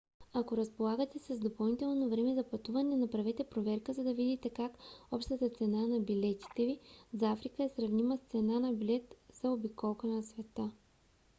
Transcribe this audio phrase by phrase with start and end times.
[0.33, 4.71] ако разполагате с допълнително време за пътуване направете проверка за да видите как
[5.11, 6.79] общата цена на билета ви
[7.13, 10.71] за африка е сравнима с цена на билет за обиколка на света